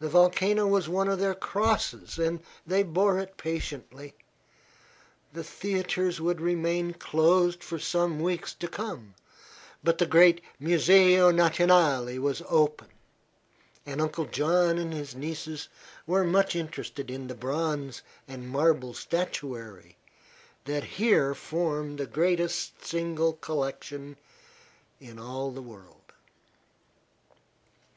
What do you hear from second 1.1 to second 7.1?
their crosses, and they bore it patiently. The theatres would remain